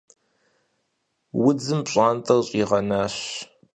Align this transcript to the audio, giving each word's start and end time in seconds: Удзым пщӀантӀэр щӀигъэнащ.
Удзым 1.47 1.79
пщӀантӀэр 1.85 2.41
щӀигъэнащ. 2.47 3.15